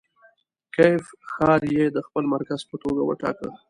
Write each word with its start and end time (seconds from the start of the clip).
کیف 0.75 1.05
ښاریې 1.31 1.85
د 1.95 1.97
خپل 2.07 2.23
مرکز 2.33 2.59
په 2.69 2.75
توګه 2.83 3.01
وټاکه. 3.05 3.49